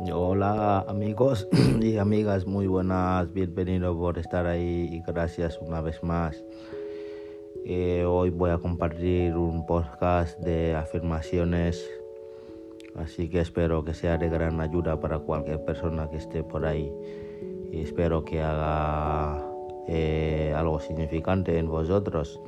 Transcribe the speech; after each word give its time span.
Hola 0.00 0.84
amigos 0.86 1.48
y 1.80 1.96
amigas, 1.96 2.46
muy 2.46 2.68
buenas, 2.68 3.32
bienvenidos 3.32 3.96
por 3.96 4.16
estar 4.16 4.46
ahí 4.46 4.88
y 4.92 5.02
gracias 5.04 5.58
una 5.60 5.80
vez 5.80 6.02
más. 6.04 6.40
Eh, 7.66 8.04
hoy 8.06 8.30
voy 8.30 8.50
a 8.50 8.58
compartir 8.58 9.36
un 9.36 9.66
podcast 9.66 10.38
de 10.38 10.76
afirmaciones, 10.76 11.84
así 12.94 13.28
que 13.28 13.40
espero 13.40 13.84
que 13.84 13.92
sea 13.92 14.18
de 14.18 14.28
gran 14.28 14.60
ayuda 14.60 15.00
para 15.00 15.18
cualquier 15.18 15.64
persona 15.64 16.08
que 16.08 16.18
esté 16.18 16.44
por 16.44 16.64
ahí 16.64 16.92
y 17.72 17.80
espero 17.80 18.24
que 18.24 18.40
haga 18.40 19.44
eh, 19.88 20.54
algo 20.56 20.78
significante 20.78 21.58
en 21.58 21.68
vosotros. 21.68 22.40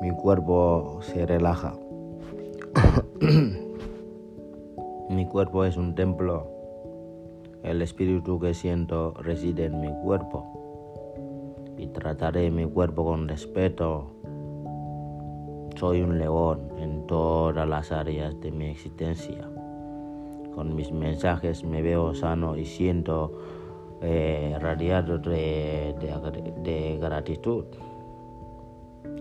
Mi 0.00 0.10
cuerpo 0.12 1.00
se 1.02 1.26
relaja. 1.26 1.74
Mi 5.14 5.26
cuerpo 5.26 5.64
es 5.64 5.76
un 5.76 5.94
templo. 5.94 6.48
El 7.62 7.82
espíritu 7.82 8.40
que 8.40 8.52
siento 8.52 9.14
reside 9.20 9.66
en 9.66 9.80
mi 9.80 9.92
cuerpo. 10.02 10.44
Y 11.78 11.86
trataré 11.86 12.50
mi 12.50 12.66
cuerpo 12.66 13.04
con 13.04 13.28
respeto. 13.28 14.10
Soy 15.76 16.02
un 16.02 16.18
león 16.18 16.68
en 16.78 17.06
todas 17.06 17.68
las 17.68 17.92
áreas 17.92 18.40
de 18.40 18.50
mi 18.50 18.70
existencia. 18.70 19.48
Con 20.52 20.74
mis 20.74 20.90
mensajes 20.90 21.62
me 21.62 21.80
veo 21.80 22.12
sano 22.12 22.56
y 22.56 22.64
siento 22.64 23.38
eh, 24.02 24.56
radiado 24.60 25.18
de, 25.18 25.94
gratitud. 27.00 27.66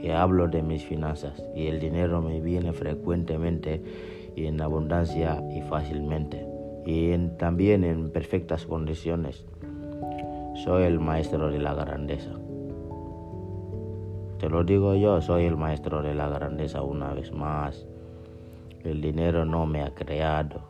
Que 0.00 0.12
hablo 0.12 0.48
de 0.48 0.64
mis 0.64 0.84
finanzas 0.84 1.40
y 1.54 1.68
el 1.68 1.78
dinero 1.78 2.20
me 2.20 2.40
viene 2.40 2.72
frecuentemente 2.72 4.25
y 4.36 4.46
en 4.46 4.60
abundancia 4.60 5.42
y 5.50 5.62
fácilmente, 5.62 6.46
y 6.84 7.16
también 7.38 7.82
en 7.82 8.10
perfectas 8.10 8.66
condiciones. 8.66 9.46
Soy 10.54 10.84
el 10.84 11.00
maestro 11.00 11.50
de 11.50 11.58
la 11.58 11.74
grandeza. 11.74 12.30
Te 14.38 14.50
lo 14.50 14.62
digo 14.62 14.94
yo, 14.94 15.20
soy 15.22 15.46
el 15.46 15.56
maestro 15.56 16.02
de 16.02 16.14
la 16.14 16.28
grandeza 16.28 16.82
una 16.82 17.14
vez 17.14 17.32
más. 17.32 17.86
El 18.84 19.00
dinero 19.00 19.46
no 19.46 19.64
me 19.64 19.82
ha 19.82 19.94
creado, 19.94 20.60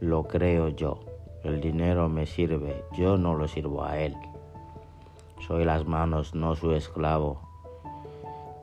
lo 0.00 0.22
creo 0.24 0.68
yo. 0.68 1.00
El 1.42 1.60
dinero 1.60 2.08
me 2.08 2.26
sirve, 2.26 2.84
yo 2.96 3.18
no 3.18 3.34
lo 3.34 3.48
sirvo 3.48 3.84
a 3.84 3.98
él. 3.98 4.14
Soy 5.46 5.64
las 5.64 5.86
manos, 5.86 6.34
no 6.34 6.54
su 6.54 6.72
esclavo, 6.72 7.40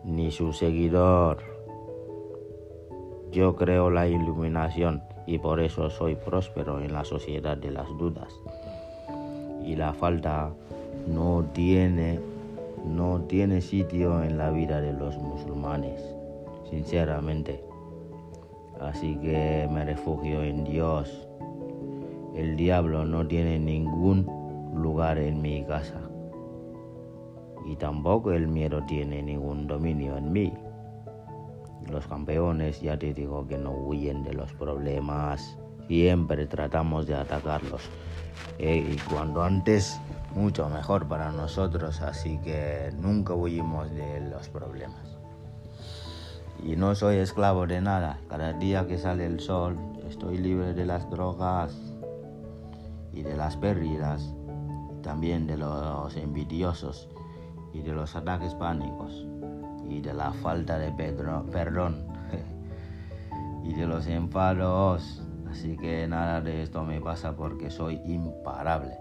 ni 0.05 0.31
su 0.31 0.53
seguidor. 0.53 1.52
Yo 3.33 3.55
creo 3.55 3.89
la 3.89 4.07
iluminación 4.07 5.01
y 5.25 5.39
por 5.39 5.59
eso 5.59 5.89
soy 5.89 6.15
próspero 6.15 6.79
en 6.79 6.93
la 6.93 7.03
sociedad 7.03 7.57
de 7.57 7.71
las 7.71 7.87
dudas. 7.97 8.31
Y 9.65 9.75
la 9.75 9.91
falta 9.91 10.51
no 11.07 11.43
tiene, 11.51 12.19
no 12.85 13.21
tiene 13.21 13.61
sitio 13.61 14.21
en 14.21 14.37
la 14.37 14.51
vida 14.51 14.81
de 14.81 14.93
los 14.93 15.17
musulmanes, 15.17 15.99
sinceramente. 16.69 17.63
Así 18.79 19.15
que 19.15 19.67
me 19.71 19.83
refugio 19.83 20.43
en 20.43 20.63
Dios. 20.63 21.27
El 22.35 22.55
diablo 22.55 23.03
no 23.03 23.25
tiene 23.25 23.57
ningún 23.57 24.27
lugar 24.75 25.17
en 25.17 25.41
mi 25.41 25.65
casa. 25.65 25.99
Y 27.65 27.77
tampoco 27.77 28.31
el 28.31 28.47
miedo 28.47 28.83
tiene 28.87 29.23
ningún 29.23 29.65
dominio 29.65 30.17
en 30.17 30.31
mí. 30.31 30.53
Los 31.89 32.07
campeones 32.07 32.81
ya 32.81 32.97
te 32.97 33.13
digo 33.13 33.47
que 33.47 33.57
no 33.57 33.71
huyen 33.71 34.23
de 34.23 34.33
los 34.33 34.53
problemas, 34.53 35.57
siempre 35.87 36.47
tratamos 36.47 37.05
de 37.07 37.15
atacarlos. 37.15 37.81
Eh, 38.57 38.77
y 38.77 38.97
cuando 39.09 39.43
antes, 39.43 39.99
mucho 40.33 40.69
mejor 40.69 41.07
para 41.07 41.31
nosotros, 41.31 42.01
así 42.01 42.37
que 42.39 42.91
nunca 42.97 43.33
huimos 43.33 43.91
de 43.91 44.21
los 44.21 44.49
problemas. 44.49 45.17
Y 46.63 46.75
no 46.75 46.95
soy 46.95 47.17
esclavo 47.17 47.67
de 47.67 47.81
nada, 47.81 48.19
cada 48.29 48.53
día 48.53 48.87
que 48.87 48.97
sale 48.97 49.25
el 49.25 49.39
sol 49.39 49.77
estoy 50.07 50.37
libre 50.37 50.73
de 50.73 50.85
las 50.85 51.09
drogas 51.09 51.75
y 53.11 53.21
de 53.21 53.35
las 53.35 53.57
pérdidas, 53.57 54.33
también 55.01 55.45
de 55.45 55.57
los 55.57 56.15
envidiosos 56.15 57.09
y 57.73 57.81
de 57.81 57.91
los 57.91 58.15
ataques 58.15 58.55
pánicos 58.55 59.27
y 59.89 60.01
de 60.01 60.13
la 60.13 60.31
falta 60.31 60.77
de 60.77 60.91
perdón 60.91 62.05
y 63.63 63.73
de 63.73 63.87
los 63.87 64.07
enfados. 64.07 65.21
Así 65.49 65.77
que 65.77 66.07
nada 66.07 66.41
de 66.41 66.63
esto 66.63 66.83
me 66.83 66.99
pasa 66.99 67.35
porque 67.35 67.69
soy 67.69 68.01
imparable. 68.05 68.97